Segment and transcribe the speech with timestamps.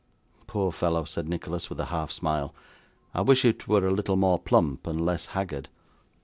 [0.47, 2.55] 'Poor fellow!' said Nicholas, with a half smile,
[3.13, 5.69] 'I wish it were a little more plump, and less haggard.